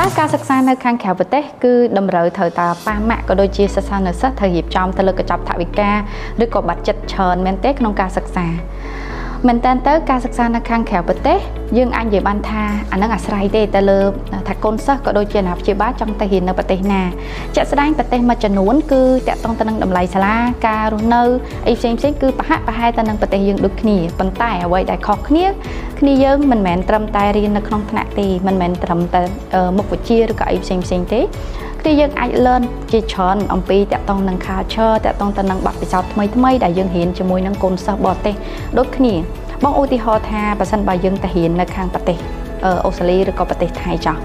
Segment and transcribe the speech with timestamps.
[0.00, 5.90] តើការសិក្សានៅខាងក្រៅប្រទេសគឺតម្រូវត្រូវតាប៉ះម៉ាក់ក៏ដូចជាសិស្សានុសិស្សត្រូវរៀបចំទៅលើកញ្ចប់ថវិកា
[6.42, 8.46] ឬក៏បាត់ចិត្តច្រើនមែនទេក្នុងការសិក្សា
[9.48, 11.38] មែនតើទៅការសិក្សានៅខាងក្រៅប្រទេស
[11.76, 12.62] យើងអាចនិយាយបានថា
[12.92, 14.00] អានឹងអាស្រ័យទេទៅលើ
[14.48, 17.02] ថាកូនសិស្សក៏ដូចជាអាណាព្យាបាលចង់ទៅរៀននៅប្រទេសណា
[17.54, 20.36] ជាក់ស្ដែងប្រទេសមួយចំនួនគឺតាក់ទងទៅនឹងតម្លៃសាលា
[20.66, 21.22] ការរស់នៅ
[21.68, 25.44] អីផ្សេងផ្សេងគឺប្រហាក់ប្រហែលទៅនឹងប្រទេសយើងដូចគ្នាប៉ុន្តែអ្វីដែលខុសគ្នា
[26.00, 29.22] គ្នាយើងមិនមែនត្រឹមតែរៀននៅក្នុងថ្នាក់ទេមិនមែនត្រឹមតែ
[29.78, 31.20] មុខវិជ្ជាឬក៏អីផ្សេងផ្សេងទេ
[31.86, 32.62] គឺយើងអាច learn
[32.92, 38.34] ជាច្រើនអំពីតកតងនឹង culture តកតងទៅនឹងបទពិសោធន៍ថ្មីថ្មីដែលយើងរៀនជាមួយនឹងកូនសិស្សបរទេស
[38.78, 39.14] ដូចគ្នា
[39.64, 42.16] បងឧទាហរណ៍ថាបើសិនបើយើងទៅរៀននៅខាងប្រទេស
[42.84, 44.16] អូស្ត្រាលីឬក៏ប្រទេសថៃចោះ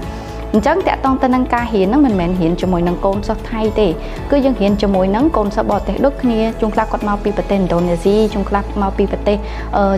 [0.56, 3.88] អញ្ចឹងតកតងទៅនឹងការរៀនហ្នឹងមិនមែនរៀនជាមួយនឹងកូនសិស្សថៃទេ
[4.30, 9.36] គឺយើងរៀនជាមួយនឹងកូនសិស្សបរទេសដូចគ្នាជួនខ្លះគាត់មកពីប្រទេសឥណ្ឌូនេស៊ីជួនខ្លះមកពីប្រទេស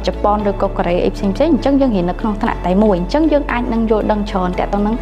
[0.07, 4.95] ជប៉ុនឬក៏កូរ៉េអីផ្សេងផ្សេងអញ្ចឹងយើងរៀននៅក្នុងថ្នាក់តែមួយអញ្ចឹងយើងអាចនឹងយល់ដឹងច្រើនតកតងនឹង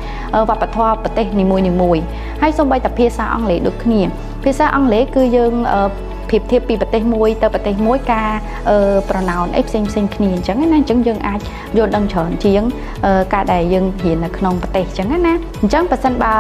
[0.49, 2.05] វប្បធម៌ប្រទេសនីមួយៗ
[2.43, 4.01] ហើយសូម្បីតែភាសាអង់គ្លេសដូចគ្នា
[4.45, 5.53] ភាសាអង់គ្លេសគឺយើង
[6.29, 8.31] ប្រៀបធៀបពីប្រទេសមួយទៅប្រទេសមួយការ
[9.11, 11.41] ប្រណោនអីផ្សេងផ្សេងគ្នាអញ្ចឹងណាអញ្ចឹងយើងអាច
[11.77, 12.63] យល់ដឹងច្រើនជាង
[13.35, 15.19] ការដែលយើងរៀននៅក្នុងប្រទេសអញ្ចឹងណា
[15.63, 16.35] អញ្ចឹងបើសិនបើ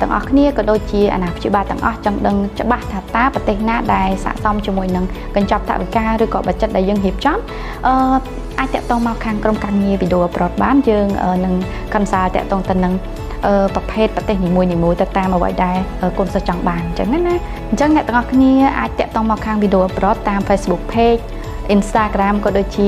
[0.00, 5.04] ទាំងអស់គ្នាក៏ដូចជាអាណាព្យាបាលទាំងអស់ចង់ដឹងច្បាស់ថាតើប្រទេសណាដែលស័ក្តិសមជាមួយនឹង
[5.36, 7.38] កញ្ចប់ថវិកាឬក៏បច្ចិតដែលយើងរៀបចំ
[7.86, 7.94] អឺ
[8.58, 11.06] អាចតាក់ទងមកខាងក្រុមការងារវីដេអូប្រតបានយើង
[11.44, 11.54] នឹង
[11.94, 12.92] consult តាក់ទងទៅនឹង
[13.74, 15.78] ប្រភេទប្រទេសនីមួយៗទៅតាមអ្វីដែល
[16.18, 17.36] កូនសិស្សចង់បានអញ្ចឹងណា
[17.70, 21.22] អញ្ចឹងអ្នកទាំងអស់គ្នាអាចតាក់ទងមកខាងវីដេអូប្រតតាម Facebook Page
[21.74, 22.86] Instagram ក៏ដូចជា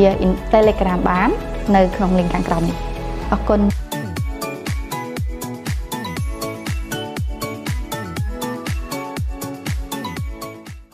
[0.54, 1.28] Telegram បាន
[1.76, 2.76] នៅក្នុង link ខាងក្រោមនេះ
[3.32, 3.60] អរគុណ